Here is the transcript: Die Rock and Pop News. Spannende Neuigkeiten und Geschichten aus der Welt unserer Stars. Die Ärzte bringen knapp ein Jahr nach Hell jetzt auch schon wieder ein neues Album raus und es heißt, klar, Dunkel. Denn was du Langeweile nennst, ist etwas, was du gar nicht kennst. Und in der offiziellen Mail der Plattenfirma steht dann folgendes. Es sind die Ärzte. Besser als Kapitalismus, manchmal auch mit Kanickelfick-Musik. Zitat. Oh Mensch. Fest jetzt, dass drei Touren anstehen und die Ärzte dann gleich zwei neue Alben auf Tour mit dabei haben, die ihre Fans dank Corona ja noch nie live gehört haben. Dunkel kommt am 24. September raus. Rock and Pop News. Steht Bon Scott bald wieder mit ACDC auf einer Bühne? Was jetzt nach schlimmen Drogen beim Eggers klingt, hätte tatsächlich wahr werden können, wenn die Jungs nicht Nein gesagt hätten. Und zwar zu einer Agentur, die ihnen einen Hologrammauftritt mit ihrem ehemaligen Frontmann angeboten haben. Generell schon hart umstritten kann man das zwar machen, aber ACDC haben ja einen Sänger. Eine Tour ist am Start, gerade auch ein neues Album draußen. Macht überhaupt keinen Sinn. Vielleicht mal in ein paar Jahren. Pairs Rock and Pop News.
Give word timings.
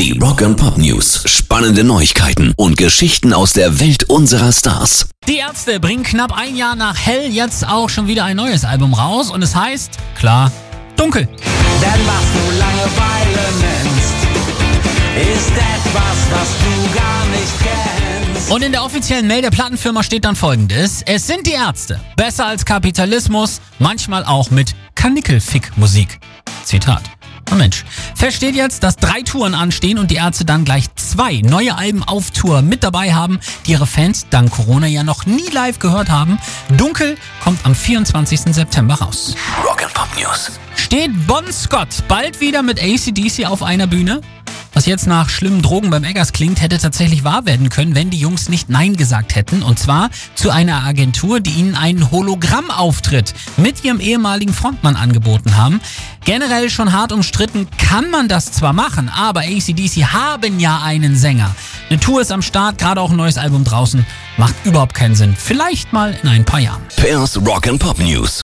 Die 0.00 0.18
Rock 0.18 0.40
and 0.40 0.56
Pop 0.56 0.78
News. 0.78 1.24
Spannende 1.26 1.84
Neuigkeiten 1.84 2.54
und 2.56 2.78
Geschichten 2.78 3.34
aus 3.34 3.52
der 3.52 3.80
Welt 3.80 4.04
unserer 4.04 4.50
Stars. 4.50 5.10
Die 5.28 5.36
Ärzte 5.36 5.78
bringen 5.78 6.04
knapp 6.04 6.32
ein 6.34 6.56
Jahr 6.56 6.74
nach 6.74 6.96
Hell 6.96 7.30
jetzt 7.30 7.68
auch 7.68 7.90
schon 7.90 8.08
wieder 8.08 8.24
ein 8.24 8.38
neues 8.38 8.64
Album 8.64 8.94
raus 8.94 9.30
und 9.30 9.42
es 9.42 9.54
heißt, 9.54 9.98
klar, 10.18 10.50
Dunkel. 10.96 11.26
Denn 11.26 12.00
was 12.06 12.24
du 12.32 12.58
Langeweile 12.58 13.46
nennst, 13.60 14.14
ist 15.36 15.50
etwas, 15.50 16.16
was 16.30 16.48
du 16.64 16.98
gar 16.98 17.26
nicht 17.26 17.52
kennst. 17.58 18.50
Und 18.50 18.62
in 18.62 18.72
der 18.72 18.82
offiziellen 18.82 19.26
Mail 19.26 19.42
der 19.42 19.50
Plattenfirma 19.50 20.02
steht 20.02 20.24
dann 20.24 20.34
folgendes. 20.34 21.02
Es 21.04 21.26
sind 21.26 21.46
die 21.46 21.52
Ärzte. 21.52 22.00
Besser 22.16 22.46
als 22.46 22.64
Kapitalismus, 22.64 23.60
manchmal 23.78 24.24
auch 24.24 24.50
mit 24.50 24.74
Kanickelfick-Musik. 24.94 26.20
Zitat. 26.64 27.02
Oh 27.52 27.56
Mensch. 27.56 27.84
Fest 28.14 28.42
jetzt, 28.42 28.82
dass 28.84 28.96
drei 28.96 29.22
Touren 29.22 29.54
anstehen 29.54 29.98
und 29.98 30.10
die 30.10 30.16
Ärzte 30.16 30.44
dann 30.44 30.64
gleich 30.64 30.86
zwei 30.94 31.40
neue 31.42 31.76
Alben 31.76 32.04
auf 32.04 32.30
Tour 32.30 32.62
mit 32.62 32.84
dabei 32.84 33.12
haben, 33.12 33.40
die 33.66 33.72
ihre 33.72 33.86
Fans 33.86 34.26
dank 34.30 34.52
Corona 34.52 34.86
ja 34.86 35.02
noch 35.02 35.26
nie 35.26 35.48
live 35.50 35.78
gehört 35.80 36.10
haben. 36.10 36.38
Dunkel 36.76 37.16
kommt 37.42 37.58
am 37.64 37.74
24. 37.74 38.54
September 38.54 38.94
raus. 38.94 39.34
Rock 39.64 39.82
and 39.82 39.92
Pop 39.94 40.08
News. 40.16 40.52
Steht 40.76 41.10
Bon 41.26 41.44
Scott 41.52 41.88
bald 42.08 42.40
wieder 42.40 42.62
mit 42.62 42.80
ACDC 42.80 43.46
auf 43.46 43.62
einer 43.62 43.86
Bühne? 43.86 44.20
Was 44.72 44.86
jetzt 44.86 45.06
nach 45.06 45.28
schlimmen 45.28 45.62
Drogen 45.62 45.90
beim 45.90 46.04
Eggers 46.04 46.32
klingt, 46.32 46.62
hätte 46.62 46.78
tatsächlich 46.78 47.24
wahr 47.24 47.44
werden 47.44 47.68
können, 47.70 47.94
wenn 47.94 48.10
die 48.10 48.18
Jungs 48.18 48.48
nicht 48.48 48.68
Nein 48.68 48.96
gesagt 48.96 49.34
hätten. 49.34 49.62
Und 49.62 49.78
zwar 49.78 50.10
zu 50.34 50.50
einer 50.50 50.84
Agentur, 50.84 51.40
die 51.40 51.50
ihnen 51.50 51.74
einen 51.74 52.10
Hologrammauftritt 52.10 53.34
mit 53.56 53.84
ihrem 53.84 54.00
ehemaligen 54.00 54.54
Frontmann 54.54 54.96
angeboten 54.96 55.56
haben. 55.56 55.80
Generell 56.24 56.70
schon 56.70 56.92
hart 56.92 57.12
umstritten 57.12 57.66
kann 57.78 58.10
man 58.10 58.28
das 58.28 58.52
zwar 58.52 58.72
machen, 58.72 59.08
aber 59.08 59.40
ACDC 59.40 60.12
haben 60.12 60.60
ja 60.60 60.80
einen 60.82 61.16
Sänger. 61.16 61.54
Eine 61.88 61.98
Tour 61.98 62.20
ist 62.20 62.30
am 62.30 62.42
Start, 62.42 62.78
gerade 62.78 63.00
auch 63.00 63.10
ein 63.10 63.16
neues 63.16 63.38
Album 63.38 63.64
draußen. 63.64 64.06
Macht 64.36 64.54
überhaupt 64.64 64.94
keinen 64.94 65.16
Sinn. 65.16 65.34
Vielleicht 65.36 65.92
mal 65.92 66.16
in 66.22 66.28
ein 66.28 66.44
paar 66.44 66.60
Jahren. 66.60 66.82
Pairs 66.96 67.36
Rock 67.44 67.66
and 67.66 67.80
Pop 67.80 67.98
News. 67.98 68.38